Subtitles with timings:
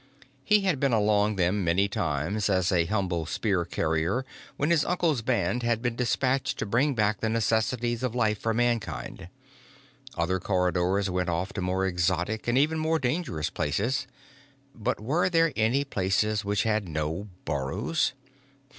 [0.43, 4.25] He had been along them many times as a humble spear carrier
[4.57, 8.51] when his uncle's band had been dispatched to bring back the necessities of life for
[8.51, 9.29] Mankind.
[10.17, 14.07] Other corridors went off to more exotic and even more dangerous places.
[14.73, 18.13] But were there any places which had no burrows?